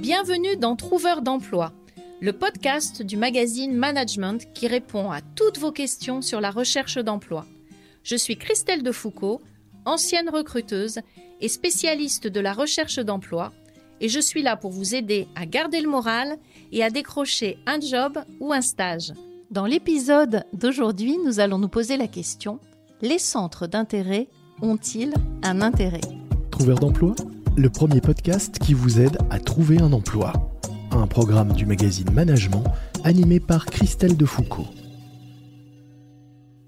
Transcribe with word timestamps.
Bienvenue 0.00 0.56
dans 0.56 0.76
Trouveur 0.76 1.20
d'emploi, 1.20 1.72
le 2.20 2.32
podcast 2.32 3.02
du 3.02 3.18
magazine 3.18 3.74
Management 3.74 4.50
qui 4.54 4.66
répond 4.66 5.10
à 5.10 5.20
toutes 5.20 5.58
vos 5.58 5.72
questions 5.72 6.22
sur 6.22 6.40
la 6.40 6.50
recherche 6.50 6.96
d'emploi. 6.96 7.44
Je 8.02 8.16
suis 8.16 8.38
Christelle 8.38 8.82
Defoucault, 8.82 9.42
ancienne 9.84 10.30
recruteuse 10.30 11.00
et 11.42 11.48
spécialiste 11.48 12.26
de 12.26 12.40
la 12.40 12.54
recherche 12.54 12.98
d'emploi, 12.98 13.52
et 14.00 14.08
je 14.08 14.20
suis 14.20 14.42
là 14.42 14.56
pour 14.56 14.70
vous 14.70 14.94
aider 14.94 15.28
à 15.34 15.44
garder 15.44 15.82
le 15.82 15.90
moral 15.90 16.38
et 16.72 16.82
à 16.82 16.88
décrocher 16.88 17.58
un 17.66 17.78
job 17.78 18.18
ou 18.40 18.54
un 18.54 18.62
stage. 18.62 19.12
Dans 19.50 19.66
l'épisode 19.66 20.44
d'aujourd'hui, 20.54 21.18
nous 21.26 21.40
allons 21.40 21.58
nous 21.58 21.68
poser 21.68 21.98
la 21.98 22.08
question 22.08 22.58
les 23.02 23.18
centres 23.18 23.66
d'intérêt 23.66 24.28
ont-ils 24.62 25.14
un 25.42 25.60
intérêt? 25.60 26.00
Trouveur 26.50 26.78
d'emploi, 26.78 27.14
le 27.56 27.68
premier 27.68 28.00
podcast 28.00 28.58
qui 28.58 28.74
vous 28.74 29.00
aide 29.00 29.18
à 29.30 29.38
trouver 29.38 29.80
un 29.80 29.92
emploi. 29.92 30.32
Un 30.92 31.06
programme 31.06 31.52
du 31.52 31.66
magazine 31.66 32.10
Management 32.12 32.64
animé 33.04 33.40
par 33.40 33.66
Christelle 33.66 34.16
Defoucault. 34.16 34.66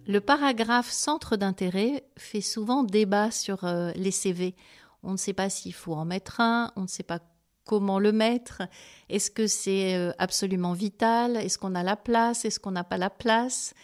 Le 0.06 0.20
paragraphe 0.20 0.90
centre 0.90 1.36
d'intérêt 1.36 2.04
fait 2.16 2.40
souvent 2.40 2.82
débat 2.82 3.30
sur 3.30 3.64
euh, 3.64 3.92
les 3.94 4.10
CV. 4.10 4.54
On 5.02 5.12
ne 5.12 5.16
sait 5.16 5.32
pas 5.32 5.48
s'il 5.48 5.74
faut 5.74 5.94
en 5.94 6.04
mettre 6.04 6.40
un, 6.40 6.72
on 6.76 6.82
ne 6.82 6.88
sait 6.88 7.02
pas 7.02 7.20
comment 7.64 7.98
le 7.98 8.12
mettre 8.12 8.62
Est-ce 9.08 9.30
que 9.30 9.46
c'est 9.46 9.94
euh, 9.94 10.12
absolument 10.18 10.72
vital? 10.72 11.36
Est-ce 11.36 11.58
qu'on 11.58 11.74
a 11.74 11.82
la 11.82 11.96
place? 11.96 12.44
Est-ce 12.44 12.58
qu'on 12.58 12.72
n'a 12.72 12.84
pas 12.84 12.98
la 12.98 13.10
place? 13.10 13.74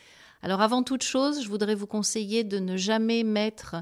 Alors 0.42 0.60
avant 0.60 0.82
toute 0.82 1.02
chose, 1.02 1.42
je 1.42 1.48
voudrais 1.48 1.74
vous 1.74 1.86
conseiller 1.86 2.44
de 2.44 2.58
ne 2.58 2.76
jamais 2.76 3.22
mettre 3.24 3.76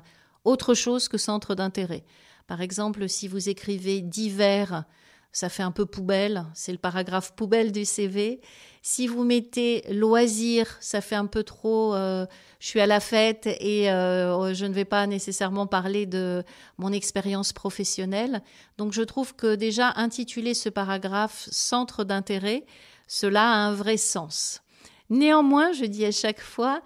autre 0.47 0.75
chose 0.75 1.09
que 1.09 1.19
centre 1.19 1.55
d'intérêt. 1.55 2.05
Par 2.47 2.61
exemple, 2.61 3.09
si 3.09 3.29
vous 3.29 3.49
écrivez 3.49 4.01
divers, 4.01 4.85
ça 5.33 5.49
fait 5.51 5.63
un 5.63 5.73
peu 5.73 5.85
poubelle, 5.85 6.47
c'est 6.55 6.73
le 6.73 6.79
paragraphe 6.79 7.35
poubelle 7.35 7.73
du 7.73 7.85
CV. 7.85 8.41
Si 8.80 9.07
vous 9.07 9.25
mettez 9.25 9.85
loisir, 9.93 10.79
ça 10.80 11.03
fait 11.03 11.16
un 11.16 11.27
peu 11.27 11.43
trop 11.43 11.95
euh, 11.95 12.25
je 12.59 12.69
suis 12.69 12.80
à 12.80 12.87
la 12.87 13.01
fête 13.01 13.47
et 13.61 13.91
euh, 13.91 14.55
je 14.55 14.65
ne 14.65 14.73
vais 14.73 14.85
pas 14.85 15.07
nécessairement 15.07 15.66
parler 15.66 16.07
de 16.07 16.43
mon 16.79 16.93
expérience 16.93 17.53
professionnelle. 17.53 18.43
Donc 18.79 18.93
je 18.93 19.03
trouve 19.03 19.35
que 19.35 19.57
déjà 19.57 19.93
intituler 19.97 20.55
ce 20.55 20.69
paragraphe 20.69 21.49
centre 21.51 22.05
d'intérêt, 22.05 22.65
cela 23.09 23.43
a 23.43 23.57
un 23.57 23.75
vrai 23.75 23.99
sens. 23.99 24.63
Néanmoins, 25.10 25.73
je 25.73 25.85
dis 25.85 26.07
à 26.07 26.13
chaque 26.13 26.41
fois, 26.41 26.81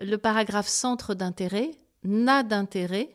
le 0.00 0.16
paragraphe 0.16 0.68
centre 0.68 1.14
d'intérêt 1.14 1.72
n'a 2.04 2.42
d'intérêt 2.42 3.10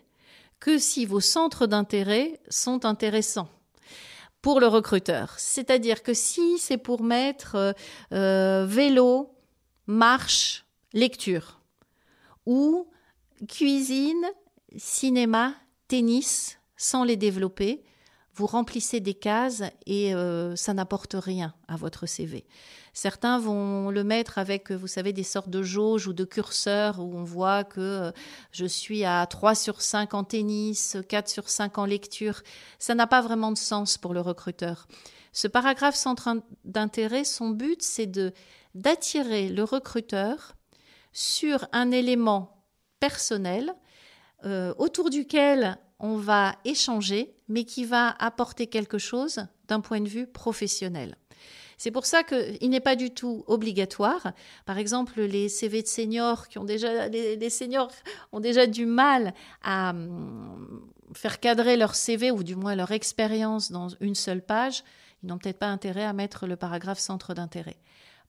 que 0.59 0.77
si 0.77 1.05
vos 1.05 1.19
centres 1.19 1.67
d'intérêt 1.67 2.39
sont 2.49 2.85
intéressants 2.85 3.49
pour 4.41 4.59
le 4.59 4.67
recruteur. 4.67 5.33
C'est-à-dire 5.37 6.03
que 6.03 6.13
si 6.13 6.59
c'est 6.59 6.77
pour 6.77 7.01
mettre 7.01 7.55
euh, 7.55 7.73
euh, 8.13 8.65
vélo, 8.67 9.33
marche, 9.87 10.65
lecture, 10.93 11.59
ou 12.45 12.87
cuisine, 13.47 14.23
cinéma, 14.77 15.55
tennis, 15.87 16.59
sans 16.77 17.03
les 17.03 17.15
développer, 17.15 17.83
vous 18.35 18.47
remplissez 18.47 18.99
des 18.99 19.13
cases 19.13 19.63
et 19.85 20.13
euh, 20.13 20.55
ça 20.57 20.73
n'apporte 20.73 21.15
rien 21.17 21.53
à 21.69 21.77
votre 21.77 22.05
CV. 22.05 22.45
Certains 22.93 23.39
vont 23.39 23.89
le 23.91 24.03
mettre 24.03 24.37
avec, 24.37 24.71
vous 24.71 24.87
savez, 24.87 25.13
des 25.13 25.23
sortes 25.23 25.49
de 25.49 25.63
jauges 25.63 26.07
ou 26.07 26.13
de 26.13 26.25
curseurs 26.25 26.99
où 26.99 27.15
on 27.15 27.23
voit 27.23 27.63
que 27.63 27.79
euh, 27.79 28.11
je 28.51 28.65
suis 28.65 29.05
à 29.05 29.25
3 29.25 29.55
sur 29.55 29.81
5 29.81 30.13
en 30.13 30.23
tennis, 30.25 30.97
4 31.07 31.29
sur 31.29 31.49
5 31.49 31.77
en 31.77 31.85
lecture. 31.85 32.41
Ça 32.77 32.93
n'a 32.93 33.07
pas 33.07 33.21
vraiment 33.21 33.51
de 33.51 33.57
sens 33.57 33.97
pour 33.97 34.13
le 34.13 34.21
recruteur. 34.21 34.87
Ce 35.31 35.47
paragraphe 35.47 35.95
centre 35.95 36.41
d'intérêt, 36.65 37.23
son 37.23 37.49
but, 37.49 37.81
c'est 37.81 38.07
de 38.07 38.33
d'attirer 38.73 39.47
le 39.47 39.63
recruteur 39.63 40.55
sur 41.13 41.65
un 41.71 41.91
élément 41.91 42.65
personnel 42.99 43.73
euh, 44.43 44.73
autour 44.77 45.09
duquel 45.09 45.77
on 45.99 46.17
va 46.17 46.55
échanger, 46.65 47.33
mais 47.47 47.63
qui 47.63 47.85
va 47.85 48.09
apporter 48.19 48.67
quelque 48.67 48.97
chose 48.97 49.45
d'un 49.67 49.79
point 49.79 50.01
de 50.01 50.09
vue 50.09 50.27
professionnel. 50.27 51.17
C'est 51.77 51.91
pour 51.91 52.05
ça 52.05 52.23
qu'il 52.23 52.69
n'est 52.69 52.79
pas 52.79 52.95
du 52.95 53.11
tout 53.11 53.43
obligatoire. 53.47 54.31
Par 54.65 54.77
exemple, 54.77 55.21
les 55.21 55.49
CV 55.49 55.81
de 55.81 55.87
seniors 55.87 56.47
qui 56.47 56.57
ont 56.57 56.63
déjà, 56.63 57.07
les, 57.07 57.49
seniors 57.49 57.91
ont 58.31 58.39
déjà 58.39 58.65
du 58.65 58.85
mal 58.85 59.33
à 59.61 59.89
hum, 59.89 60.89
faire 61.13 61.39
cadrer 61.39 61.75
leur 61.75 61.95
CV 61.95 62.31
ou 62.31 62.43
du 62.43 62.55
moins 62.55 62.75
leur 62.75 62.91
expérience 62.91 63.71
dans 63.71 63.89
une 63.99 64.15
seule 64.15 64.41
page. 64.41 64.83
Ils 65.23 65.27
n'ont 65.27 65.37
peut-être 65.37 65.59
pas 65.59 65.67
intérêt 65.67 66.05
à 66.05 66.13
mettre 66.13 66.47
le 66.47 66.55
paragraphe 66.55 66.99
centre 66.99 67.33
d'intérêt. 67.33 67.77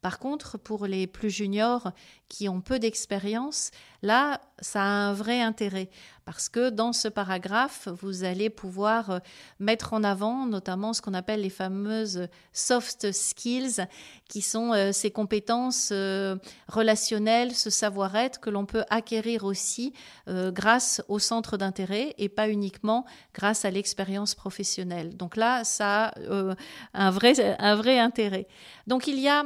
Par 0.03 0.19
contre, 0.19 0.59
pour 0.59 0.87
les 0.87 1.07
plus 1.07 1.31
juniors 1.31 1.93
qui 2.29 2.49
ont 2.49 2.61
peu 2.61 2.79
d'expérience, 2.79 3.71
là, 4.03 4.41
ça 4.61 4.83
a 4.83 4.85
un 4.85 5.13
vrai 5.13 5.41
intérêt 5.41 5.91
parce 6.27 6.49
que 6.49 6.71
dans 6.71 6.93
ce 6.93 7.07
paragraphe, 7.07 7.87
vous 8.03 8.25
allez 8.25 8.51
pouvoir 8.51 9.11
euh, 9.11 9.19
mettre 9.61 9.93
en 9.93 10.03
avant 10.03 10.45
notamment 10.47 10.93
ce 10.93 11.01
qu'on 11.01 11.15
appelle 11.15 11.43
les 11.43 11.51
fameuses 11.51 12.27
soft 12.53 13.13
skills, 13.13 13.87
qui 14.29 14.43
sont 14.43 14.73
euh, 14.73 14.91
ces 14.91 15.13
compétences 15.13 15.91
euh, 15.93 16.35
relationnelles, 16.67 17.55
ce 17.55 17.71
savoir-être 17.71 18.41
que 18.41 18.51
l'on 18.51 18.67
peut 18.67 18.85
acquérir 18.91 19.45
aussi 19.45 19.93
grâce 20.27 21.01
au 21.07 21.21
centre 21.21 21.57
d'intérêt 21.57 22.15
et 22.19 22.29
pas 22.29 22.49
uniquement 22.49 23.05
grâce 23.33 23.65
à 23.65 23.71
l'expérience 23.71 24.35
professionnelle. 24.35 25.17
Donc 25.17 25.37
là, 25.37 25.63
ça 25.63 26.07
a 26.07 26.57
un, 26.95 27.11
vrai, 27.11 27.57
un 27.61 27.77
vrai 27.77 28.01
intérêt. 28.01 28.49
Donc 28.89 29.07
il 29.07 29.21
y 29.21 29.29
a 29.29 29.45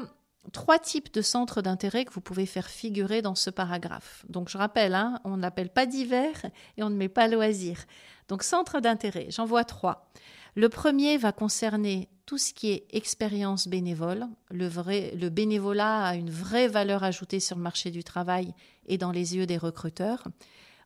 trois 0.53 0.79
types 0.79 1.13
de 1.13 1.23
centres 1.23 1.63
d'intérêt 1.63 2.05
que 2.05 2.13
vous 2.13 2.21
pouvez 2.21 2.47
faire 2.47 2.69
figurer 2.69 3.23
dans 3.23 3.35
ce 3.35 3.51
paragraphe. 3.51 4.25
Donc 4.29 4.49
je 4.49 4.59
rappelle, 4.59 4.95
hein, 4.95 5.21
on 5.25 5.37
n'appelle 5.37 5.71
pas 5.71 5.87
divers 5.87 6.47
et 6.77 6.83
on 6.83 6.91
ne 6.91 6.97
met 6.97 7.09
pas 7.09 7.29
loisir. 7.29 7.85
Donc 8.29 8.43
centre 8.43 8.81
d'intérêt, 8.81 9.27
j'en 9.31 9.45
vois 9.45 9.65
trois. 9.65 10.11
Le 10.57 10.69
premier 10.69 11.17
va 11.17 11.33
concerner 11.33 12.09
tout 12.27 12.39
ce 12.39 12.53
qui 12.53 12.71
est 12.71 12.87
expérience 12.91 13.69
bénévole. 13.69 14.27
Le, 14.51 14.67
vrai, 14.67 15.13
le 15.17 15.29
bénévolat 15.29 16.05
a 16.05 16.15
une 16.15 16.31
vraie 16.31 16.69
valeur 16.69 17.05
ajoutée 17.05 17.41
sur 17.41 17.57
le 17.57 17.63
marché 17.63 17.91
du 17.91 18.05
travail 18.05 18.55
et 18.87 18.99
dans 18.99 19.13
les 19.13 19.37
yeux 19.37 19.47
des 19.47 19.59
recruteurs. 19.59 20.27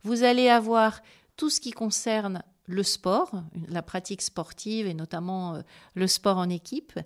Vous 0.02 0.22
allez 0.22 0.48
avoir 0.48 1.00
tout 1.36 1.50
ce 1.50 1.60
qui 1.60 1.70
concerne 1.70 2.42
le 2.66 2.82
sport, 2.82 3.42
la 3.68 3.82
pratique 3.82 4.22
sportive 4.22 4.86
et 4.86 4.94
notamment 4.94 5.54
euh, 5.54 5.62
le 5.94 6.06
sport 6.06 6.38
en 6.38 6.48
équipe. 6.48 6.98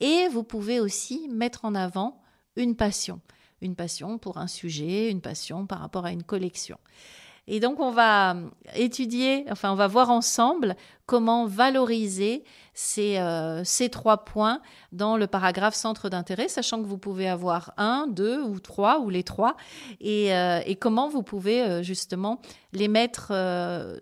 Et 0.00 0.28
vous 0.28 0.42
pouvez 0.42 0.80
aussi 0.80 1.28
mettre 1.28 1.64
en 1.64 1.74
avant 1.74 2.22
une 2.56 2.76
passion, 2.76 3.20
une 3.60 3.76
passion 3.76 4.18
pour 4.18 4.38
un 4.38 4.46
sujet, 4.46 5.10
une 5.10 5.20
passion 5.20 5.66
par 5.66 5.80
rapport 5.80 6.04
à 6.04 6.12
une 6.12 6.22
collection. 6.22 6.78
Et 7.46 7.60
donc 7.60 7.78
on 7.78 7.90
va 7.90 8.36
étudier, 8.74 9.44
enfin 9.50 9.70
on 9.70 9.74
va 9.74 9.86
voir 9.86 10.10
ensemble 10.10 10.76
comment 11.06 11.46
valoriser 11.46 12.42
ces, 12.72 13.18
euh, 13.18 13.62
ces 13.64 13.90
trois 13.90 14.24
points 14.24 14.60
dans 14.92 15.16
le 15.16 15.26
paragraphe 15.26 15.74
centre 15.74 16.08
d'intérêt, 16.08 16.48
sachant 16.48 16.82
que 16.82 16.86
vous 16.86 16.98
pouvez 16.98 17.28
avoir 17.28 17.74
un, 17.76 18.06
deux 18.06 18.40
ou 18.40 18.60
trois 18.60 19.00
ou 19.00 19.10
les 19.10 19.22
trois, 19.22 19.56
et, 20.00 20.34
euh, 20.34 20.60
comment 20.80 21.08
vous 21.08 21.22
pouvez 21.22 21.62
euh, 21.62 21.82
justement 21.82 22.40
les 22.72 22.88
mettre 22.88 23.32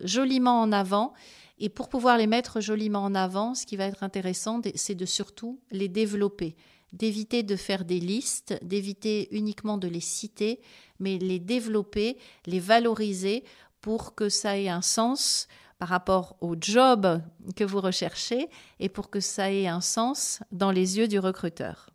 joliment 0.03 0.61
en 0.61 0.71
avant. 0.71 1.13
Et 1.59 1.69
pour 1.69 1.87
pouvoir 1.87 2.17
les 2.17 2.27
mettre 2.27 2.61
joliment 2.61 3.03
en 3.03 3.13
avant, 3.13 3.53
ce 3.53 3.65
qui 3.65 3.77
va 3.77 3.85
être 3.85 4.03
intéressant, 4.03 4.59
c'est 4.75 4.95
de 4.95 5.05
surtout 5.05 5.59
les 5.71 5.87
développer, 5.87 6.55
d'éviter 6.93 7.43
de 7.43 7.55
faire 7.55 7.85
des 7.85 7.99
listes, 7.99 8.57
d'éviter 8.63 9.27
uniquement 9.31 9.77
de 9.77 9.87
les 9.87 9.99
citer, 9.99 10.59
mais 11.03 11.17
les 11.19 11.39
développer, 11.39 12.17
les 12.45 12.59
valoriser 12.59 13.43
pour 13.81 14.15
que 14.15 14.29
ça 14.29 14.57
ait 14.57 14.69
un 14.69 14.81
sens 14.81 15.47
par 15.77 15.89
rapport 15.89 16.37
au 16.39 16.55
job 16.59 17.21
que 17.57 17.65
vous 17.65 17.81
recherchez 17.81 18.47
et 18.79 18.87
pour 18.87 19.09
que 19.09 19.19
ça 19.19 19.51
ait 19.51 19.67
un 19.67 19.81
sens 19.81 20.41
dans 20.51 20.71
les 20.71 20.97
yeux 20.97 21.09
du 21.09 21.19
recruteur. 21.19 21.89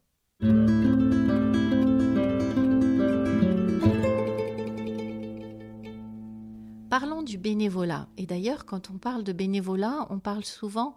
Parlons 6.91 7.23
du 7.23 7.39
bénévolat. 7.39 8.09
Et 8.17 8.27
d'ailleurs, 8.27 8.67
quand 8.67 8.91
on 8.91 8.99
parle 8.99 9.25
de 9.25 9.33
bénévolat, 9.33 10.07
on 10.11 10.19
parle 10.19 10.45
souvent 10.45 10.97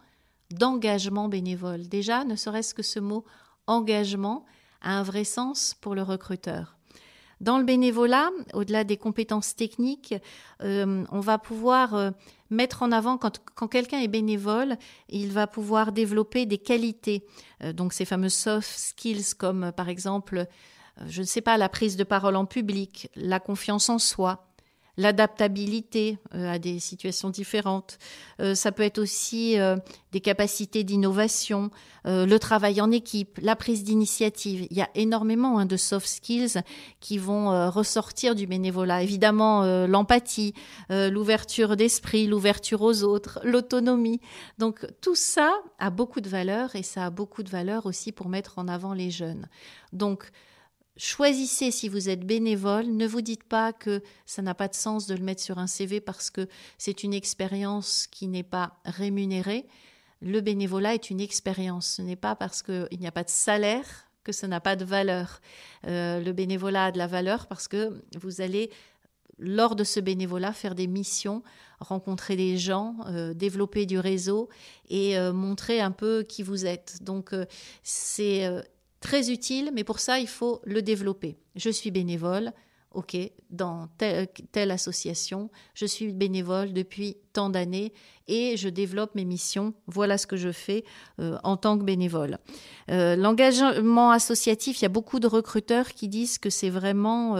d'engagement 0.51 1.29
bénévole. 1.29 1.87
Déjà, 1.87 2.25
ne 2.25 2.35
serait-ce 2.35 2.73
que 2.73 2.83
ce 2.83 2.99
mot 2.99 3.23
engagement 3.67 4.45
a 4.81 4.97
un 4.97 5.03
vrai 5.03 5.23
sens 5.23 5.75
pour 5.79 5.95
le 5.95 6.03
recruteur. 6.03 6.77
Dans 7.41 7.57
le 7.57 7.63
bénévolat, 7.63 8.29
au-delà 8.53 8.83
des 8.83 8.97
compétences 8.97 9.55
techniques, 9.55 10.13
euh, 10.61 11.03
on 11.11 11.19
va 11.19 11.39
pouvoir 11.39 11.95
euh, 11.95 12.11
mettre 12.51 12.83
en 12.83 12.91
avant, 12.91 13.17
quand, 13.17 13.67
quelqu'un 13.67 13.99
est 13.99 14.07
bénévole, 14.07 14.77
il 15.09 15.31
va 15.31 15.47
pouvoir 15.47 15.91
développer 15.91 16.45
des 16.45 16.59
qualités. 16.59 17.25
Euh, 17.63 17.73
donc 17.73 17.93
ces 17.93 18.05
fameux 18.05 18.29
soft 18.29 18.69
skills 18.69 19.33
comme 19.35 19.71
par 19.75 19.89
exemple, 19.89 20.45
je 21.07 21.21
ne 21.21 21.25
sais 21.25 21.41
pas, 21.41 21.57
la 21.57 21.67
prise 21.67 21.97
de 21.97 22.03
parole 22.03 22.35
en 22.35 22.45
public, 22.45 23.09
la 23.15 23.39
confiance 23.39 23.89
en 23.89 23.97
soi, 23.97 24.50
l'adaptabilité 24.97 26.17
euh, 26.35 26.53
à 26.53 26.59
des 26.59 26.79
situations 26.79 27.29
différentes. 27.29 27.97
Euh, 28.39 28.55
ça 28.55 28.71
peut 28.71 28.83
être 28.83 28.99
aussi 28.99 29.59
euh, 29.59 29.77
des 30.11 30.21
capacités 30.21 30.83
d'innovation, 30.83 31.69
le 32.03 32.37
travail 32.39 32.81
en 32.81 32.89
équipe, 32.89 33.37
la 33.43 33.55
prise 33.55 33.83
d'initiative. 33.83 34.65
Il 34.71 34.75
y 34.75 34.81
a 34.81 34.89
énormément 34.95 35.59
hein, 35.59 35.67
de 35.67 35.77
soft 35.77 36.07
skills 36.07 36.63
qui 36.99 37.19
vont 37.19 37.69
ressortir 37.69 38.33
du 38.33 38.47
bénévolat. 38.47 39.03
Évidemment, 39.03 39.85
l'empathie, 39.85 40.55
l'ouverture 40.89 41.77
d'esprit, 41.77 42.25
l'ouverture 42.25 42.81
aux 42.81 43.03
autres, 43.03 43.39
l'autonomie. 43.43 44.19
Donc 44.57 44.83
tout 44.99 45.13
ça 45.13 45.53
a 45.77 45.91
beaucoup 45.91 46.21
de 46.21 46.29
valeur 46.29 46.75
et 46.75 46.81
ça 46.81 47.05
a 47.05 47.09
beaucoup 47.11 47.43
de 47.43 47.49
valeur 47.49 47.85
aussi 47.85 48.11
pour 48.11 48.29
mettre 48.29 48.57
en 48.57 48.67
avant 48.67 48.93
les 48.93 49.11
jeunes. 49.11 49.47
Donc 49.93 50.31
Choisissez 50.97 51.71
si 51.71 51.87
vous 51.87 52.09
êtes 52.09 52.25
bénévole. 52.25 52.87
Ne 52.87 53.07
vous 53.07 53.21
dites 53.21 53.43
pas 53.43 53.71
que 53.71 54.01
ça 54.25 54.41
n'a 54.41 54.53
pas 54.53 54.67
de 54.67 54.75
sens 54.75 55.07
de 55.07 55.15
le 55.15 55.23
mettre 55.23 55.41
sur 55.41 55.57
un 55.57 55.67
CV 55.67 56.01
parce 56.01 56.29
que 56.29 56.47
c'est 56.77 57.03
une 57.03 57.13
expérience 57.13 58.07
qui 58.07 58.27
n'est 58.27 58.43
pas 58.43 58.79
rémunérée. 58.83 59.67
Le 60.21 60.41
bénévolat 60.41 60.93
est 60.93 61.09
une 61.09 61.21
expérience. 61.21 61.87
Ce 61.87 62.01
n'est 62.01 62.17
pas 62.17 62.35
parce 62.35 62.61
qu'il 62.61 62.99
n'y 62.99 63.07
a 63.07 63.11
pas 63.11 63.23
de 63.23 63.29
salaire 63.29 64.07
que 64.23 64.31
ça 64.31 64.47
n'a 64.47 64.59
pas 64.59 64.75
de 64.75 64.85
valeur. 64.85 65.41
Euh, 65.87 66.19
le 66.19 66.33
bénévolat 66.33 66.85
a 66.85 66.91
de 66.91 66.97
la 66.97 67.07
valeur 67.07 67.47
parce 67.47 67.67
que 67.67 68.03
vous 68.19 68.41
allez, 68.41 68.69
lors 69.39 69.75
de 69.75 69.83
ce 69.83 69.99
bénévolat, 69.99 70.53
faire 70.53 70.75
des 70.75 70.87
missions, 70.87 71.41
rencontrer 71.79 72.35
des 72.35 72.57
gens, 72.57 72.97
euh, 73.07 73.33
développer 73.33 73.85
du 73.85 73.97
réseau 73.97 74.49
et 74.89 75.17
euh, 75.17 75.33
montrer 75.33 75.81
un 75.81 75.91
peu 75.91 76.23
qui 76.23 76.43
vous 76.43 76.65
êtes. 76.65 77.01
Donc 77.01 77.33
c'est 77.81 78.47
très 79.01 79.31
utile, 79.31 79.71
mais 79.73 79.83
pour 79.83 79.99
ça, 79.99 80.19
il 80.19 80.27
faut 80.27 80.61
le 80.63 80.81
développer. 80.81 81.37
Je 81.55 81.69
suis 81.69 81.91
bénévole, 81.91 82.53
ok, 82.91 83.17
dans 83.49 83.87
telle, 83.97 84.71
association, 84.71 85.49
je 85.73 85.85
suis 85.85 86.13
bénévole 86.13 86.71
depuis 86.71 87.17
tant 87.33 87.49
d'années 87.49 87.91
et 88.27 88.57
je 88.57 88.69
développe 88.69 89.15
mes 89.15 89.25
missions. 89.25 89.73
Voilà 89.87 90.17
ce 90.17 90.27
que 90.27 90.37
je 90.37 90.51
fais 90.51 90.83
euh, 91.19 91.37
en 91.43 91.57
tant 91.57 91.77
que 91.77 91.83
bénévole. 91.83 92.37
Euh, 92.89 93.15
l'engagement 93.15 94.11
associatif, 94.11 94.79
il 94.79 94.83
y 94.83 94.85
a 94.85 94.89
beaucoup 94.89 95.19
de 95.19 95.27
recruteurs 95.27 95.89
qui 95.89 96.07
disent 96.07 96.37
que 96.37 96.49
c'est 96.49 96.69
vraiment, 96.69 97.37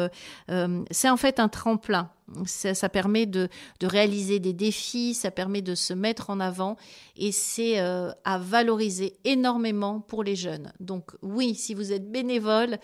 euh, 0.50 0.84
c'est 0.92 1.10
en 1.10 1.18
fait 1.18 1.40
un 1.40 1.50
tremplin. 1.50 2.10
Ça, 2.46 2.88
permet 2.88 3.26
de, 3.26 3.50
de, 3.82 3.88
réaliser 3.88 4.40
des 4.40 4.54
défis, 4.54 5.14
ça 5.14 5.32
permet 5.32 5.62
de 5.62 5.76
se 5.76 5.94
mettre 5.94 6.30
en 6.30 6.40
avant 6.40 6.78
et 7.18 7.34
c'est 7.34 7.78
à 7.78 8.38
valoriser 8.40 9.18
énormément 9.26 10.00
pour 10.00 10.24
les 10.24 10.38
jeunes. 10.38 10.72
Donc 10.80 11.12
oui, 11.22 11.56
si 11.56 11.74
vous 11.74 11.92
êtes 11.92 12.10
bénévole, 12.10 12.78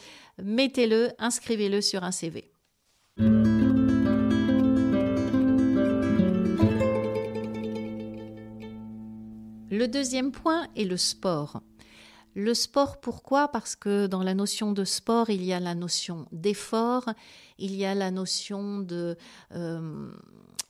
mettez-le, 0.43 1.11
inscrivez-le 1.17 1.79
sur 1.79 2.03
un 2.03 2.11
CV. 2.11 2.51
Le 9.77 9.87
deuxième 9.87 10.31
point 10.31 10.67
est 10.75 10.85
le 10.85 10.97
sport. 10.97 11.61
Le 12.33 12.55
sport, 12.55 12.99
pourquoi? 12.99 13.49
Parce 13.49 13.75
que 13.75 14.07
dans 14.07 14.23
la 14.23 14.33
notion 14.33 14.71
de 14.71 14.83
sport, 14.83 15.29
il 15.29 15.43
y 15.43 15.53
a 15.53 15.59
la 15.59 15.75
notion 15.75 16.25
d'effort, 16.31 17.07
il 17.59 17.75
y 17.75 17.85
a 17.85 17.93
la 17.93 18.09
notion 18.09 18.79
de 18.79 19.15
euh, 19.53 20.09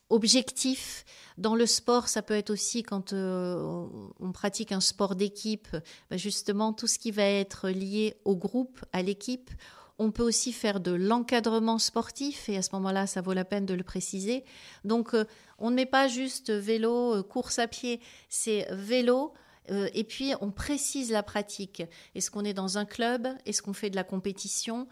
objectif. 0.09 1.06
Dans 1.38 1.56
le 1.56 1.65
sport, 1.65 2.09
ça 2.09 2.21
peut 2.21 2.33
être 2.33 2.50
aussi 2.50 2.83
quand 2.83 3.13
euh, 3.13 3.88
on 4.19 4.33
pratique 4.33 4.74
un 4.74 4.81
sport 4.81 5.15
d'équipe, 5.15 5.69
bah, 6.09 6.18
justement 6.18 6.74
tout 6.74 6.88
ce 6.88 7.00
qui 7.00 7.12
va 7.12 7.24
être 7.24 7.69
lié 7.69 8.18
au 8.25 8.36
groupe, 8.36 8.83
à 8.92 9.04
l'équipe. 9.04 9.51
On 9.99 10.11
peut 10.11 10.23
aussi 10.23 10.53
faire 10.53 10.79
de 10.79 10.91
l'encadrement 10.91 11.79
sportif 11.79 12.49
et 12.49 12.57
à 12.57 12.61
ce 12.61 12.69
moment-là, 12.73 13.07
ça 13.07 13.21
vaut 13.21 13.33
la 13.33 13.45
peine 13.45 13.65
de 13.65 13.73
le 13.73 13.83
préciser. 13.83 14.45
Donc, 14.83 15.15
euh, 15.15 15.25
on 15.57 15.71
ne 15.71 15.75
met 15.75 15.88
pas 15.88 16.07
juste 16.07 16.51
vélo, 16.51 17.15
euh, 17.15 17.23
course 17.23 17.57
à 17.57 17.67
pied, 17.67 17.99
c'est 18.29 18.67
vélo. 18.71 19.33
Euh, 19.71 19.89
et 19.95 20.03
puis, 20.03 20.33
on 20.39 20.51
précise 20.51 21.11
la 21.11 21.23
pratique. 21.23 21.81
Est-ce 22.13 22.29
qu'on 22.29 22.45
est 22.45 22.53
dans 22.53 22.77
un 22.77 22.85
club? 22.85 23.27
Est-ce 23.47 23.63
qu'on 23.63 23.73
fait 23.73 23.89
de 23.89 23.95
la 23.95 24.03
compétition? 24.03 24.88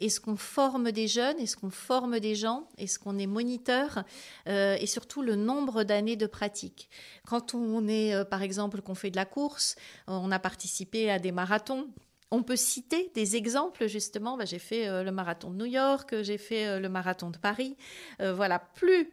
Est-ce 0.00 0.18
qu'on 0.18 0.36
forme 0.36 0.92
des 0.92 1.06
jeunes? 1.06 1.38
Est-ce 1.38 1.56
qu'on 1.56 1.70
forme 1.70 2.18
des 2.18 2.34
gens? 2.34 2.68
Est-ce 2.78 2.98
qu'on 2.98 3.16
est 3.18 3.28
moniteur? 3.28 4.02
Et 4.46 4.86
surtout, 4.86 5.22
le 5.22 5.36
nombre 5.36 5.84
d'années 5.84 6.16
de 6.16 6.26
pratique. 6.26 6.88
Quand 7.28 7.54
on 7.54 7.86
est, 7.86 8.24
par 8.24 8.42
exemple, 8.42 8.82
qu'on 8.82 8.96
fait 8.96 9.10
de 9.12 9.16
la 9.16 9.24
course, 9.24 9.76
on 10.08 10.32
a 10.32 10.40
participé 10.40 11.10
à 11.10 11.20
des 11.20 11.30
marathons 11.30 11.86
on 12.30 12.42
peut 12.42 12.56
citer 12.56 13.10
des 13.14 13.36
exemples, 13.36 13.86
justement. 13.86 14.36
Bah, 14.36 14.44
j'ai 14.44 14.58
fait 14.58 14.88
euh, 14.88 15.02
le 15.02 15.12
marathon 15.12 15.50
de 15.50 15.56
New 15.56 15.66
York, 15.66 16.14
j'ai 16.22 16.38
fait 16.38 16.66
euh, 16.66 16.80
le 16.80 16.88
marathon 16.88 17.30
de 17.30 17.38
Paris. 17.38 17.76
Euh, 18.20 18.32
voilà, 18.32 18.58
plus 18.58 19.10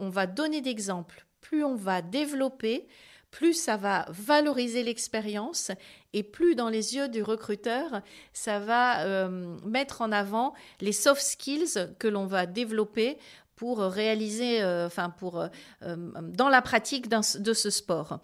on 0.00 0.08
va 0.08 0.26
donner 0.26 0.62
d'exemples, 0.62 1.26
plus 1.42 1.62
on 1.62 1.74
va 1.76 2.00
développer, 2.00 2.88
plus 3.30 3.52
ça 3.52 3.76
va 3.76 4.06
valoriser 4.08 4.82
l'expérience 4.82 5.70
et 6.14 6.22
plus 6.22 6.54
dans 6.54 6.70
les 6.70 6.96
yeux 6.96 7.08
du 7.08 7.22
recruteur, 7.22 8.00
ça 8.32 8.60
va 8.60 9.28
mettre 9.62 10.00
en 10.00 10.10
avant 10.10 10.54
les 10.80 10.92
soft 10.92 11.20
skills 11.20 11.94
que 11.98 12.08
l'on 12.08 12.24
va 12.24 12.46
développer 12.46 13.18
pour 13.58 13.80
réaliser, 13.80 14.62
euh, 14.62 14.86
enfin 14.86 15.10
pour 15.10 15.40
euh, 15.40 15.48
euh, 15.82 15.96
dans 16.22 16.48
la 16.48 16.62
pratique 16.62 17.08
de 17.08 17.52
ce 17.52 17.70
sport. 17.70 18.20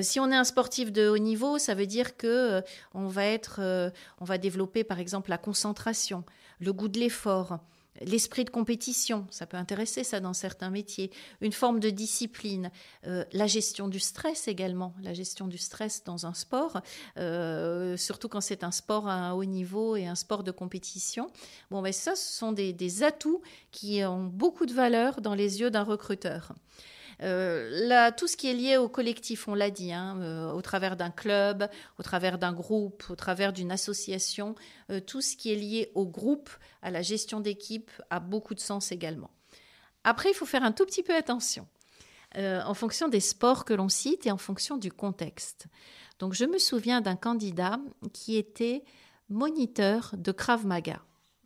si 0.00 0.18
on 0.18 0.30
est 0.30 0.34
un 0.34 0.44
sportif 0.44 0.90
de 0.92 1.10
haut 1.10 1.18
niveau, 1.18 1.58
ça 1.58 1.74
veut 1.74 1.86
dire 1.86 2.16
que 2.16 2.62
on 2.94 3.06
va 3.06 3.26
être, 3.26 3.92
on 4.18 4.24
va 4.24 4.38
développer 4.38 4.84
par 4.84 4.98
exemple 4.98 5.28
la 5.28 5.36
concentration, 5.36 6.24
le 6.58 6.72
goût 6.72 6.88
de 6.88 6.98
l'effort, 6.98 7.58
L'esprit 8.00 8.44
de 8.44 8.50
compétition, 8.50 9.26
ça 9.30 9.46
peut 9.46 9.56
intéresser 9.56 10.04
ça 10.04 10.20
dans 10.20 10.32
certains 10.32 10.70
métiers. 10.70 11.10
Une 11.40 11.52
forme 11.52 11.80
de 11.80 11.90
discipline. 11.90 12.70
Euh, 13.06 13.24
la 13.32 13.46
gestion 13.46 13.88
du 13.88 13.98
stress 13.98 14.48
également. 14.48 14.94
La 15.02 15.14
gestion 15.14 15.46
du 15.46 15.58
stress 15.58 16.04
dans 16.04 16.26
un 16.26 16.34
sport, 16.34 16.80
euh, 17.16 17.96
surtout 17.96 18.28
quand 18.28 18.40
c'est 18.40 18.64
un 18.64 18.70
sport 18.70 19.08
à 19.08 19.14
un 19.14 19.32
haut 19.32 19.44
niveau 19.44 19.96
et 19.96 20.06
un 20.06 20.14
sport 20.14 20.44
de 20.44 20.50
compétition. 20.50 21.30
Bon, 21.70 21.82
mais 21.82 21.92
ça, 21.92 22.14
ce 22.14 22.38
sont 22.38 22.52
des 22.52 23.02
atouts 23.02 23.42
qui 23.70 24.04
ont 24.04 24.24
beaucoup 24.24 24.66
de 24.66 24.72
valeur 24.72 25.20
dans 25.20 25.34
les 25.34 25.60
yeux 25.60 25.70
d'un 25.70 25.84
recruteur. 25.84 26.52
Euh, 27.22 28.10
tout 28.16 28.28
ce 28.28 28.36
qui 28.36 28.48
est 28.48 28.54
lié 28.54 28.76
au 28.76 28.88
collectif, 28.88 29.48
on 29.48 29.54
l'a 29.54 29.70
dit, 29.70 29.92
hein, 29.92 30.18
euh, 30.20 30.52
au 30.52 30.62
travers 30.62 30.96
d'un 30.96 31.10
club, 31.10 31.68
au 31.98 32.02
travers 32.02 32.38
d'un 32.38 32.52
groupe, 32.52 33.04
au 33.10 33.16
travers 33.16 33.52
d'une 33.52 33.72
association, 33.72 34.54
euh, 34.90 35.00
tout 35.00 35.20
ce 35.20 35.36
qui 35.36 35.52
est 35.52 35.56
lié 35.56 35.90
au 35.94 36.06
groupe, 36.06 36.50
à 36.82 36.90
la 36.90 37.02
gestion 37.02 37.40
d'équipe, 37.40 37.90
a 38.10 38.20
beaucoup 38.20 38.54
de 38.54 38.60
sens 38.60 38.92
également. 38.92 39.30
Après, 40.04 40.30
il 40.30 40.34
faut 40.34 40.46
faire 40.46 40.62
un 40.62 40.72
tout 40.72 40.86
petit 40.86 41.02
peu 41.02 41.14
attention. 41.14 41.66
en 42.36 42.74
fonction 42.74 43.08
des 43.08 43.20
sports 43.20 43.64
que 43.64 43.72
l'on 43.72 43.88
cite 43.88 44.26
et 44.26 44.30
en 44.30 44.36
fonction 44.36 44.76
du 44.76 44.92
contexte. 44.92 45.66
Donc 46.18 46.34
je 46.34 46.44
me 46.44 46.58
souviens 46.58 47.00
d'un 47.00 47.16
candidat 47.16 47.80
qui 48.12 48.36
était 48.36 48.84
moniteur 49.30 50.14
de 50.14 50.30
Krav 50.30 50.66
Maga. 50.66 51.00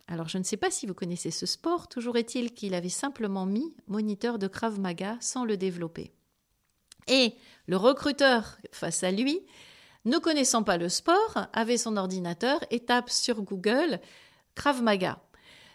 Alors 0.09 0.29
je 0.29 0.39
ne 0.39 0.43
sais 0.43 0.57
pas 0.57 0.71
si 0.71 0.87
vous 0.87 0.95
connaissez 0.95 1.31
ce 1.31 1.47
sport, 1.47 1.89
toujours 1.89 2.17
est-il 2.17 2.53
qu'il 2.53 2.75
avait 2.75 2.89
simplement 2.89 3.47
mis 3.47 3.75
moniteur 3.87 4.39
de 4.39 4.47
Krav 4.47 4.79
Maga 4.79 5.17
sans 5.21 5.45
le 5.45 5.57
développer. 5.57 6.13
Et 7.09 7.35
le 7.67 7.77
recruteur 7.77 8.59
face 8.73 9.03
à 9.03 9.11
lui, 9.11 9.41
ne 10.05 10.19
connaissant 10.19 10.63
pas 10.63 10.79
le 10.79 10.89
sport, 10.89 11.47
avait 11.53 11.77
son 11.77 11.97
ordinateur 11.97 12.61
et 12.71 12.81
tape 12.81 13.11
sur 13.11 13.43
Google 13.43 14.01
Krav 14.55 14.83
Maga. 14.83 15.21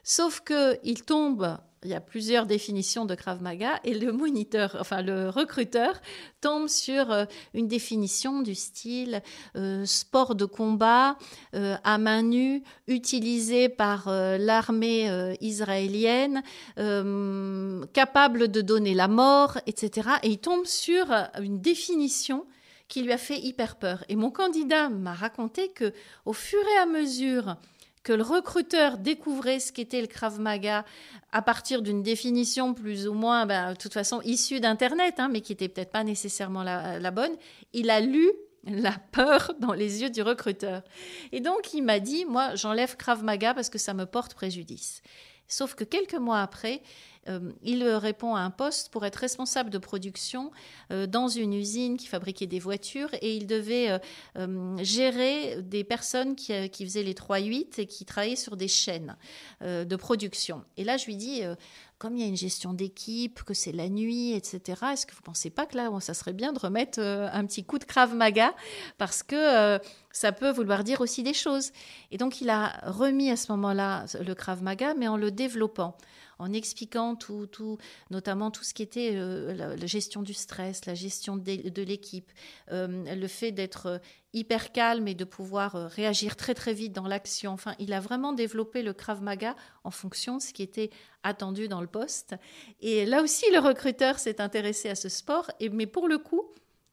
Sauf 0.04 0.42
qu'il 0.42 1.04
tombe 1.04 1.58
il 1.84 1.92
y 1.92 1.94
a 1.94 2.02
plusieurs 2.02 2.46
définitions 2.46 3.06
de 3.06 3.14
Krav 3.16 3.42
Maga 3.42 3.80
et 3.84 3.94
le 3.94 4.12
moniteur, 4.12 4.76
enfin 4.80 5.02
le 5.02 5.30
recruteur, 5.30 6.02
tombe 6.42 6.68
sur 6.68 7.12
euh, 7.12 7.26
une 7.54 7.68
définition 7.68 8.42
du 8.42 8.56
style 8.56 9.22
euh, 9.56 9.86
sport 9.86 10.36
de 10.36 10.46
combat 10.46 11.18
euh, 11.54 11.76
à 11.84 11.98
main 11.98 12.24
nue 12.24 12.64
utilisé 12.88 13.70
par 13.70 14.08
l'armée 14.08 15.36
israélienne, 15.42 16.42
capable 17.94 18.48
de 18.48 18.62
donner 18.62 18.94
la 18.94 19.08
mort, 19.08 19.58
etc. 19.68 20.10
Et 20.24 20.30
il 20.30 20.38
tombe 20.40 20.66
sur 20.66 21.12
une 21.42 21.60
définition 21.60 22.46
qui 22.88 23.04
lui 23.04 23.12
a 23.12 23.18
fait 23.18 23.40
hyper 23.40 23.76
peur. 23.76 24.04
Et 24.10 24.16
mon 24.16 24.32
candidat 24.32 24.90
m'a 24.90 25.14
raconté 25.14 25.70
que 25.70 25.94
au 26.26 26.34
fur 26.34 26.62
et 26.76 26.78
à 26.78 26.86
mesure 26.86 27.58
que 28.08 28.14
le 28.14 28.24
recruteur 28.24 28.98
découvrait 28.98 29.60
ce 29.60 29.74
qu'était 29.74 30.00
le 30.00 30.08
Krav 30.08 30.40
Maga 30.40 30.86
à 31.34 31.42
partir 31.42 31.82
d'une 31.82 32.04
définition 32.04 32.74
plus 32.74 33.06
ou 33.06 33.14
moins, 33.14 33.46
ben, 33.46 33.74
de 33.74 33.78
toute 33.78 33.92
façon, 33.92 34.22
issue 34.22 34.62
d'Internet, 34.62 35.16
hein, 35.18 35.28
mais 35.30 35.42
qui 35.42 35.52
n'était 35.52 35.68
peut-être 35.68 35.92
pas 35.92 36.06
nécessairement 36.06 36.64
la, 36.64 37.12
bonne, 37.12 37.36
il 37.74 37.90
a 37.90 38.00
lu 38.00 38.32
la 38.64 38.94
peur 39.12 39.52
dans 39.60 39.74
les 39.74 40.04
yeux 40.04 40.10
du 40.10 40.22
recruteur. 40.22 40.84
Et 41.34 41.42
donc, 41.42 41.74
il 41.74 41.82
m'a 41.82 42.00
dit, 42.00 42.24
moi, 42.24 42.56
j'enlève 42.56 42.96
Krav 42.96 43.26
Maga 43.26 43.54
parce 43.54 43.70
que 43.70 43.78
ça 43.78 43.94
me 43.94 44.06
porte 44.06 44.36
préjudice. 44.36 45.02
Sauf 45.50 45.76
que 45.76 45.84
quelques 45.84 46.16
mois 46.16 46.40
après, 46.40 46.82
euh, 47.28 47.52
il 47.64 47.84
répond 47.84 48.36
à 48.36 48.42
un 48.42 48.50
poste 48.50 48.90
pour 48.90 49.06
être 49.06 49.18
responsable 49.18 49.70
de 49.70 49.78
production 49.78 50.52
euh, 50.92 51.08
dans 51.08 51.28
une 51.28 51.54
usine 51.54 51.98
qui 51.98 52.08
fabriquait 52.08 52.48
des 52.48 52.60
voitures 52.60 53.10
et 53.22 53.36
il 53.36 53.48
devait 53.48 54.00
euh, 54.38 54.78
gérer 54.84 55.62
des 55.62 55.84
personnes 55.84 56.36
qui, 56.36 56.70
qui, 56.70 56.86
faisaient 56.86 57.04
les 57.04 57.14
3-8 57.14 57.82
et 57.82 57.86
qui 57.86 58.06
travaillaient 58.06 58.36
sur 58.36 58.58
des 58.58 58.68
chaînes 58.68 59.16
de 59.62 59.96
production. 59.96 60.64
Et 60.78 60.84
là, 60.84 60.98
je 60.98 61.06
lui 61.06 61.16
dis, 61.16 61.42
comme 61.98 62.16
il 62.16 62.22
y 62.22 62.26
a 62.26 62.28
une 62.28 62.38
gestion 62.38 62.74
d'équipe, 62.74 63.44
que 63.44 63.54
c'est 63.54 63.72
la 63.72 63.90
nuit, 63.90 64.34
etc., 64.34 64.82
est-ce 64.94 65.06
que 65.06 65.14
vous 65.14 65.22
ne 65.22 65.26
pensez 65.26 65.50
pas 65.50 65.66
que 65.66 65.76
là, 65.76 65.90
ça 66.00 66.14
serait 66.14 66.34
bien 66.34 66.54
de 66.54 66.60
remettre 66.60 67.00
un 67.00 67.46
petit 67.46 67.64
coup 67.64 67.80
de 67.80 67.84
Krav 67.84 68.14
Maga? 68.14 68.54
Parce 68.98 69.24
que 69.24 69.80
ça 70.12 70.32
peut 70.32 70.52
vouloir 70.52 70.84
dire 70.84 71.02
aussi 71.02 71.24
des 71.24 71.34
choses. 71.34 71.72
Et 72.12 72.18
donc, 72.18 72.42
il 72.42 72.50
a 72.50 72.80
remis 72.84 73.32
à 73.32 73.38
ce 73.38 73.52
moment-là 73.52 74.06
le 74.26 74.34
Krav 74.36 74.62
Maga, 74.64 74.94
mais 74.94 75.08
en 75.08 75.18
le 75.18 75.32
développant 75.32 75.98
en 76.40 76.54
expliquant 76.54 77.16
tout, 77.16 77.48
tout, 77.48 77.78
notamment 78.10 78.52
tout 78.52 78.64
ce 78.64 78.74
qui 78.74 78.84
était 78.84 79.12
euh, 79.14 79.54
la, 79.54 79.86
gestion 79.86 80.22
du 80.22 80.34
stress, 80.34 80.86
la 80.86 80.94
gestion 80.94 81.38
de, 81.38 81.82
l'équipe, 81.82 82.32
euh, 82.72 83.16
le 83.16 83.28
fait 83.28 83.52
d'être 83.52 83.86
euh, 83.88 83.98
hyper 84.34 84.72
calme 84.72 85.08
et 85.08 85.16
de 85.16 85.24
pouvoir 85.24 85.74
réagir 85.90 86.36
très 86.36 86.54
très 86.54 86.74
vite 86.74 86.94
dans 86.94 87.08
l'action. 87.08 87.54
Enfin, 87.54 87.74
il 87.80 87.94
a 87.94 88.00
vraiment 88.00 88.34
développé 88.34 88.84
le 88.84 88.94
Krav 88.94 89.22
Maga 89.22 89.56
en 89.84 89.92
fonction 89.92 90.38
de 90.38 90.42
ce 90.42 90.54
qui 90.54 90.64
était 90.64 90.92
attendu 91.24 91.68
dans 91.68 91.82
le 91.82 91.88
poste. 91.88 92.36
Et 92.82 93.06
là 93.06 93.24
aussi, 93.24 93.46
le 93.52 93.60
recruteur 93.60 94.20
s'est 94.20 94.42
intéressé 94.42 94.90
à 94.90 94.96
ce 94.96 95.10
sport, 95.10 95.50
et, 95.60 95.70
mais 95.70 95.88
pour 95.88 96.08
le 96.08 96.18
coup, 96.18 96.44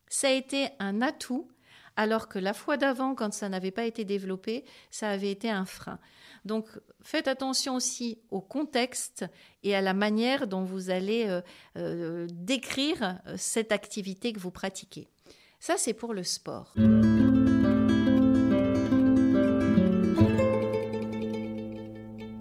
ça 0.09 0.29
a 0.29 0.33
été 0.33 0.69
un 0.79 1.03
atout 1.03 1.49
alors 1.97 2.29
que 2.29 2.39
la 2.39 2.53
fois 2.53 2.77
d'avant, 2.77 3.15
quand 3.15 3.33
ça 3.33 3.49
n'avait 3.49 3.71
pas 3.71 3.85
été 3.85 4.05
développé, 4.05 4.65
ça 4.91 5.11
avait 5.11 5.31
été 5.31 5.51
un 5.51 5.65
frein. 5.65 5.99
Donc 6.45 6.67
faites 7.03 7.29
attention 7.29 7.77
aussi 7.77 8.19
au 8.31 8.41
contexte 8.41 9.25
et 9.63 9.75
à 9.75 9.81
la 9.81 9.95
manière 9.95 10.47
dont 10.47 10.65
vous 10.65 10.91
allez 10.91 11.27
euh, 11.29 11.41
euh, 11.77 12.27
décrire 12.31 13.19
euh, 13.27 13.35
cette 13.39 13.73
activité 13.73 14.33
que 14.33 14.41
vous 14.41 14.51
pratiquez. 14.51 15.09
Ça, 15.61 15.77
c'est 15.79 15.95
pour 15.95 16.13
le 16.13 16.23
sport. 16.23 16.75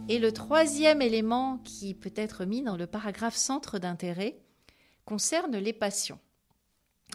Et 0.10 0.20
le 0.20 0.32
troisième 0.32 1.02
élément 1.02 1.60
qui 1.64 1.94
peut 1.94 2.14
être 2.16 2.46
mis 2.46 2.62
dans 2.62 2.76
le 2.76 2.86
paragraphe 2.86 3.36
centre 3.36 3.80
d'intérêt 3.80 4.38
concerne 5.06 5.58
les 5.58 5.74
passions. 5.74 6.20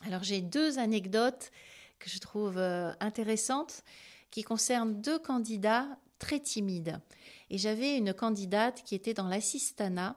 Alors 0.07 0.25
j'ai 0.25 0.40
deux 0.40 0.78
anecdotes 0.78 1.50
que 1.99 2.11
je 2.11 2.19
trouve 2.19 2.59
intéressantes 3.00 3.83
qui 4.31 4.43
concernent 4.43 5.00
deux 5.00 5.19
candidats 5.19 5.88
très 6.19 6.40
timide. 6.40 7.00
Et 7.50 7.59
j'avais 7.59 7.97
une 7.97 8.12
candidate 8.12 8.83
qui 8.85 8.95
était 8.95 9.14
dans 9.14 9.28
l'assistanat 9.28 10.17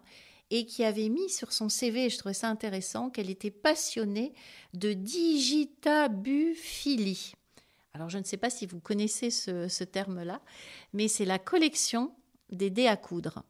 et 0.49 0.65
qui 0.65 0.83
avait 0.83 1.09
mis 1.09 1.29
sur 1.29 1.53
son 1.53 1.69
CV, 1.69 2.09
je 2.09 2.17
trouvais 2.17 2.33
ça 2.33 2.49
intéressant, 2.49 3.09
qu'elle 3.09 3.29
était 3.29 3.51
passionnée 3.51 4.33
de 4.73 4.91
digitabuphilie. 4.91 7.35
Alors 7.93 8.09
je 8.09 8.17
ne 8.17 8.23
sais 8.23 8.37
pas 8.37 8.49
si 8.49 8.65
vous 8.65 8.81
connaissez 8.81 9.31
ce, 9.31 9.83
terme-là, 9.83 10.41
mais 10.93 11.07
c'est 11.07 11.25
la 11.25 11.39
collection 11.39 12.13
des 12.49 12.69
dés 12.69 12.87
à 12.87 12.97
coudre. 12.97 13.43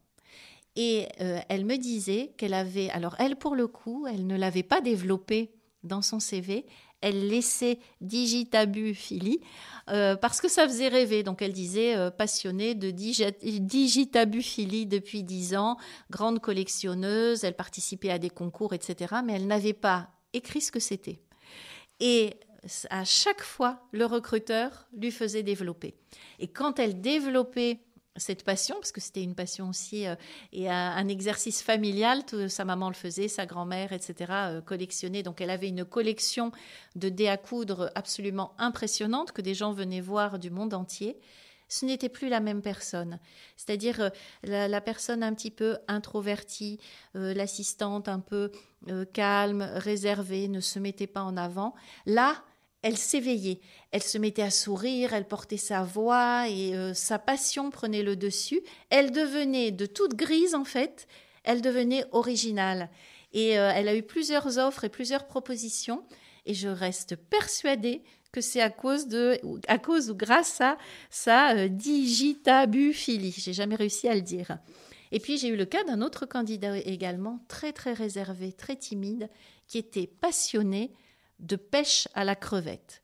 Et 0.76 1.08
euh, 1.20 1.40
elle 1.48 1.64
me 1.64 1.76
disait 1.76 2.32
qu'elle 2.36 2.54
avait, 2.54 2.88
alors 2.90 3.16
elle 3.18 3.34
pour 3.36 3.56
le 3.56 3.66
coup, 3.66 4.06
elle 4.06 4.26
ne 4.26 4.36
l'avait 4.36 4.62
pas 4.62 4.80
développé 4.80 5.50
dans 5.84 6.02
son 6.02 6.20
CV, 6.20 6.66
elle 7.00 7.28
laissait 7.28 7.78
digitabuphilie 8.00 9.40
euh, 9.90 10.16
parce 10.16 10.40
que 10.40 10.48
ça 10.48 10.66
faisait 10.66 10.88
rêver. 10.88 11.22
Donc 11.22 11.42
elle 11.42 11.52
disait 11.52 11.96
euh, 11.96 12.10
passionnée 12.10 12.74
de 12.74 12.90
digitabuphilie 12.90 14.86
depuis 14.86 15.22
dix 15.22 15.54
ans, 15.54 15.76
grande 16.10 16.40
collectionneuse, 16.40 17.44
elle 17.44 17.56
participait 17.56 18.10
à 18.10 18.18
des 18.18 18.30
concours, 18.30 18.72
etc. 18.72 19.16
Mais 19.24 19.34
elle 19.34 19.46
n'avait 19.46 19.72
pas 19.72 20.08
écrit 20.32 20.60
ce 20.60 20.72
que 20.72 20.80
c'était. 20.80 21.20
Et 22.00 22.34
à 22.90 23.04
chaque 23.04 23.42
fois, 23.42 23.80
le 23.90 24.06
recruteur 24.06 24.86
lui 24.96 25.10
faisait 25.10 25.42
développer. 25.42 25.94
Et 26.38 26.46
quand 26.46 26.78
elle 26.78 27.00
développait 27.00 27.80
cette 28.16 28.44
passion, 28.44 28.74
parce 28.76 28.92
que 28.92 29.00
c'était 29.00 29.22
une 29.22 29.34
passion 29.34 29.68
aussi 29.68 30.06
euh, 30.06 30.14
et 30.52 30.68
un, 30.68 31.08
exercice 31.08 31.62
familial. 31.62 32.22
sa 32.48 32.64
maman 32.64 32.88
le 32.88 32.94
faisait, 32.94 33.28
sa 33.28 33.46
grand-mère, 33.46 33.92
etc., 33.92 34.14
euh, 34.30 34.60
collectionnait. 34.60 35.22
Donc 35.22 35.40
elle 35.40 35.50
avait 35.50 35.68
une 35.68 35.84
collection 35.84 36.52
de 36.94 37.08
dés 37.08 37.28
à 37.28 37.36
coudre 37.36 37.90
absolument 37.94 38.54
impressionnante 38.58 39.32
que 39.32 39.42
des 39.42 39.54
gens 39.54 39.72
venaient 39.72 40.00
voir 40.00 40.38
du 40.38 40.50
monde 40.50 40.74
entier. 40.74 41.18
Ce 41.68 41.86
n'était 41.86 42.10
plus 42.10 42.28
la 42.28 42.40
même 42.40 42.60
personne. 42.60 43.18
C'est-à-dire 43.56 44.00
euh, 44.00 44.68
la, 44.68 44.80
personne 44.82 45.22
un 45.22 45.32
petit 45.32 45.50
peu 45.50 45.78
introvertie, 45.88 46.78
l'assistante 47.14 48.08
un 48.08 48.20
peu 48.20 48.50
calme, 49.14 49.62
réservée, 49.76 50.48
ne 50.48 50.60
se 50.60 50.78
mettait 50.78 51.06
pas 51.06 51.22
en 51.22 51.36
avant. 51.38 51.74
Là, 52.04 52.44
elle 52.82 52.98
s'éveillait, 52.98 53.60
elle 53.92 54.02
se 54.02 54.18
mettait 54.18 54.42
à 54.42 54.50
sourire, 54.50 55.14
elle 55.14 55.26
portait 55.26 55.56
sa 55.56 55.82
voix 55.82 56.48
et 56.48 56.74
euh, 56.74 56.94
sa 56.94 57.18
passion 57.18 57.70
prenait 57.70 58.02
le 58.02 58.16
dessus. 58.16 58.60
Elle 58.90 59.12
devenait 59.12 59.70
de 59.70 59.86
toute 59.86 60.14
grise 60.14 60.54
en 60.54 60.64
fait, 60.64 61.06
elle 61.44 61.62
devenait 61.62 62.04
originale. 62.10 62.90
Et 63.32 63.58
euh, 63.58 63.70
elle 63.74 63.88
a 63.88 63.94
eu 63.94 64.02
plusieurs 64.02 64.58
offres 64.58 64.84
et 64.84 64.88
plusieurs 64.88 65.26
propositions. 65.26 66.04
Et 66.44 66.54
je 66.54 66.68
reste 66.68 67.16
persuadée 67.16 68.02
que 68.32 68.40
c'est 68.40 68.60
à 68.60 68.70
cause 68.70 69.06
de, 69.06 69.38
à 69.68 69.78
cause 69.78 70.10
ou 70.10 70.14
grâce 70.16 70.60
à 70.60 70.76
sa 71.08 71.54
euh, 71.54 71.68
digitabuphilie. 71.68 73.34
J'ai 73.36 73.52
jamais 73.52 73.76
réussi 73.76 74.08
à 74.08 74.14
le 74.14 74.22
dire. 74.22 74.58
Et 75.12 75.20
puis 75.20 75.36
j'ai 75.38 75.48
eu 75.48 75.56
le 75.56 75.66
cas 75.66 75.84
d'un 75.84 76.00
autre 76.00 76.26
candidat 76.26 76.78
également, 76.78 77.44
très 77.46 77.72
très 77.72 77.92
réservé, 77.92 78.52
très 78.52 78.76
timide, 78.76 79.28
qui 79.68 79.78
était 79.78 80.06
passionné 80.06 80.90
de 81.42 81.56
pêche 81.56 82.08
à 82.14 82.24
la 82.24 82.34
crevette. 82.34 83.02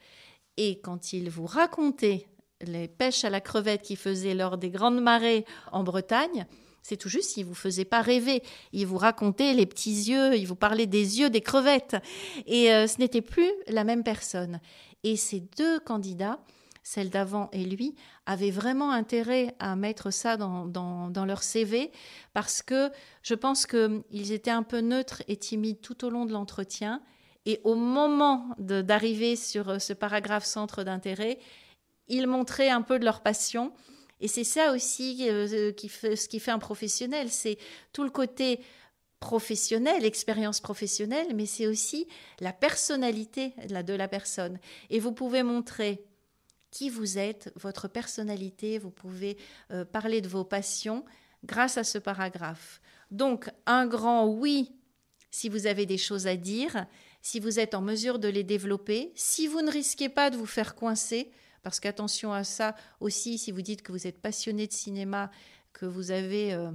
Et 0.57 0.81
quand 0.81 1.13
il 1.13 1.31
vous 1.31 1.47
racontait 1.47 2.27
les 2.61 2.89
pêches 2.89 3.25
à 3.25 3.31
la 3.31 3.41
crevette 3.41 3.83
qu'il 3.83 3.97
faisait 3.97 4.35
lors 4.35 4.59
des 4.59 4.71
grandes 4.71 5.01
marées 5.01 5.45
en 5.71 5.85
Bretagne, 5.85 6.47
c'est 6.83 6.97
tout 6.97 7.09
juste, 7.09 7.37
il 7.37 7.45
vous 7.45 7.55
faisait 7.55 7.85
pas 7.85 8.01
rêver. 8.01 8.43
Il 8.73 8.87
vous 8.87 8.97
racontait 8.97 9.53
les 9.53 9.67
petits 9.67 10.09
yeux, 10.11 10.35
il 10.37 10.47
vous 10.47 10.57
parlait 10.57 10.87
des 10.87 11.21
yeux 11.21 11.29
des 11.29 11.43
crevettes. 11.43 11.97
Et 12.47 12.73
euh, 12.73 12.87
ce 12.87 12.99
n'était 12.99 13.21
plus 13.21 13.51
la 13.67 13.85
même 13.85 14.03
personne. 14.03 14.61
Et 15.05 15.17
ces 15.17 15.41
deux 15.59 15.81
candidats, 15.81 16.41
celle 16.83 17.11
d'avant 17.11 17.51
et 17.53 17.65
lui, 17.65 17.95
avaient 18.25 18.51
vraiment 18.51 18.91
intérêt 18.91 19.55
à 19.59 19.77
mettre 19.77 20.11
ça 20.11 20.37
dans, 20.39 20.65
dans 20.65 21.25
leur 21.27 21.43
CV 21.43 21.93
parce 22.33 22.63
que 22.63 22.91
je 23.23 23.35
pense 23.35 23.67
qu'ils 23.67 24.33
étaient 24.33 24.51
un 24.51 24.63
peu 24.63 24.81
neutres 24.81 25.23
et 25.29 25.37
timides 25.37 25.83
tout 25.83 26.07
au 26.07 26.11
long 26.11 26.25
de 26.25 26.33
l'entretien 26.33 27.03
et 27.49 27.63
au 27.65 27.75
moment 27.75 28.55
d'arriver 28.59 29.35
sur 29.35 29.71
euh, 29.71 29.79
ce 29.79 29.95
paragraphe 29.95 30.45
centre 30.45 30.85
d'intérêt, 30.85 31.39
ils 32.07 32.27
montraient 32.27 32.69
un 32.69 32.83
peu 32.83 32.99
de 32.99 33.07
leur 33.07 33.23
passion. 33.23 33.73
Et 34.21 34.29
c'est 34.29 34.45
ça 34.45 34.71
aussi 34.75 35.27
euh, 35.31 35.73
qui 35.73 35.89
fait, 35.89 36.15
ce 36.15 36.29
qui 36.29 36.41
fait 36.41 36.51
un 36.51 36.59
professionnel, 36.59 37.31
c'est 37.31 37.57
tout 37.95 38.05
le 38.05 38.11
côté 38.11 38.61
professionnel, 39.19 40.05
expérience 40.05 40.61
professionnelle, 40.61 41.35
mais 41.35 41.47
c'est 41.47 41.67
aussi 41.67 42.07
la 42.41 42.53
personnalité 42.53 43.55
de 43.67 43.95
la 43.95 44.09
personne. 44.09 44.59
Et 44.91 45.01
vous 45.01 45.13
pouvez 45.13 45.43
montrer 45.43 46.05
qui 46.71 46.91
vous 46.91 47.17
êtes, 47.17 47.51
votre 47.57 47.89
personnalité, 47.89 48.79
vous 48.79 48.91
pouvez 48.91 49.39
euh, 49.71 49.87
parler 49.87 50.21
de 50.21 50.29
vos 50.29 50.45
passions 50.45 51.03
grâce 51.45 51.79
à 51.79 51.85
ce 51.85 51.97
paragraphe. 51.97 52.83
Donc, 53.11 53.51
un 53.65 53.87
grand 53.87 54.27
oui 54.27 54.75
si 55.31 55.49
vous 55.49 55.67
avez 55.67 55.87
des 55.87 55.99
choses 55.99 56.27
à 56.27 56.37
dire, 56.37 56.87
si 57.29 57.41
vous 57.41 57.61
êtes 57.61 57.75
en 57.75 57.83
mesure 57.83 58.19
de 58.19 58.29
les 58.29 58.43
développer, 58.43 59.13
si 59.15 59.49
vous 59.49 59.61
ne 59.61 59.71
risquez 59.71 60.09
pas 60.09 60.31
de 60.31 60.39
vous 60.39 60.47
faire 60.47 60.75
coincer, 60.75 61.31
parce 61.63 61.79
qu'attention 61.79 62.33
à 62.33 62.43
ça 62.43 62.75
aussi, 63.01 63.37
si 63.37 63.53
vous 63.53 63.61
dites 63.61 63.83
que 63.83 63.93
vous 63.93 64.07
êtes 64.07 64.19
passionné 64.19 64.67
de 64.67 64.73
cinéma, 64.73 65.31
que 65.75 65.85
vous 65.85 66.11
avez 66.11 66.55
euh, 66.55 66.71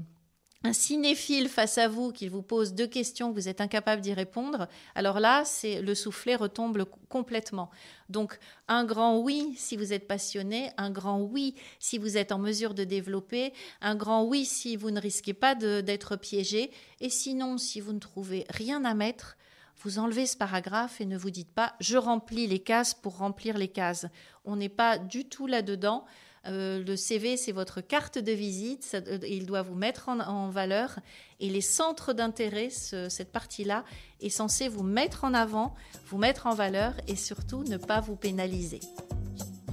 un 0.64 0.74
cinéphile 0.74 1.50
face 1.50 1.80
à 1.80 1.88
vous 1.88 2.12
qui 2.12 2.28
vous 2.28 2.44
pose 2.44 2.76
deux 2.76 2.86
questions, 2.86 3.32
vous 3.32 3.50
êtes 3.50 3.62
incapable 3.62 4.04
d'y 4.04 4.14
répondre, 4.14 4.68
alors 4.94 5.20
là, 5.20 5.44
c'est 5.44 5.82
le 5.82 5.96
soufflet 5.96 6.36
retombe 6.36 6.86
complètement. 7.10 7.72
Donc 8.10 8.38
un 8.68 8.86
grand 8.86 9.18
oui 9.18 9.56
si 9.58 9.76
vous 9.76 9.92
êtes 9.92 10.08
passionné, 10.08 10.70
un 10.78 10.92
grand 10.92 11.20
oui 11.20 11.56
si 11.80 11.98
vous 11.98 12.16
êtes 12.16 12.32
en 12.32 12.38
mesure 12.38 12.76
de 12.76 12.84
développer, 12.84 13.54
un 13.82 13.96
grand 13.96 14.24
oui 14.24 14.46
si 14.46 14.76
vous 14.76 14.92
ne 14.92 15.02
risquez 15.02 15.34
pas 15.34 15.56
d'être 15.56 16.16
piégé, 16.16 16.70
et 17.00 17.10
sinon 17.10 17.58
si 17.58 17.82
vous 17.82 17.94
ne 17.94 17.98
trouvez 17.98 18.46
rien 18.52 18.86
à 18.86 18.94
mettre, 18.94 19.36
vous 19.84 20.00
enlevez 20.00 20.26
ce 20.26 20.38
paragraphe 20.38 21.02
et 21.02 21.06
ne 21.06 21.18
vous 21.18 21.30
dites 21.30 21.52
pas 21.54 21.74
je 21.80 21.98
remplis 21.98 22.48
les 22.48 22.60
cases 22.60 22.94
pour 22.94 23.18
remplir 23.18 23.58
les 23.58 23.68
cases. 23.68 24.06
On 24.46 24.56
n'est 24.56 24.70
pas 24.70 24.98
du 24.98 25.26
tout 25.26 25.48
là-dedans. 25.48 26.06
Euh, 26.46 26.84
le 26.84 26.98
CV, 26.98 27.38
c'est 27.38 27.52
votre 27.52 27.80
carte 27.80 28.18
de 28.18 28.32
visite. 28.32 28.90
Euh, 28.94 29.20
il 29.28 29.46
doit 29.46 29.62
vous 29.62 29.76
mettre 29.76 30.10
en, 30.10 30.50
valeur. 30.50 31.00
Et 31.40 31.50
les 31.50 31.62
centres 31.62 32.14
d'intérêt, 32.14 32.70
cette 32.70 33.32
partie-là, 33.32 33.84
est 34.22 34.30
censée 34.30 34.68
vous 34.68 34.84
mettre 34.84 35.24
en 35.24 35.34
avant, 35.34 35.74
vous 36.08 36.18
mettre 36.18 36.48
en 36.48 36.54
valeur 36.54 36.94
et 37.08 37.16
surtout 37.16 37.64
ne 37.64 37.78
pas 37.78 38.02
vous 38.02 38.16
pénaliser. 38.16 38.82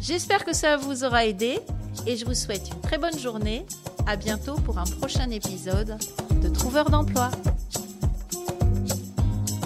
J'espère 0.01 0.45
que 0.45 0.55
ça 0.55 0.77
vous 0.77 1.05
aura 1.05 1.27
aidé 1.27 1.59
et 2.07 2.17
je 2.17 2.25
vous 2.25 2.35
souhaite 2.35 2.71
une 2.71 2.81
très 2.81 2.99
bonne 2.99 3.19
journée. 3.19 3.67
À 4.07 4.17
bientôt 4.17 4.55
pour 4.55 4.79
un 4.79 4.85
prochain 4.85 5.31
épisode 5.31 5.99
de 6.43 6.49
trouveur 6.49 6.89
d'emploi. 6.89 7.31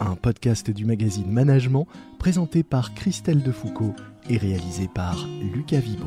un 0.00 0.14
podcast 0.14 0.70
du 0.70 0.84
magazine 0.84 1.30
Management 1.30 1.86
présenté 2.18 2.62
par 2.62 2.94
Christelle 2.94 3.42
Defoucault 3.42 3.94
et 4.28 4.36
réalisé 4.36 4.88
par 4.94 5.26
Lucas 5.54 5.80
Vibo. 5.80 6.06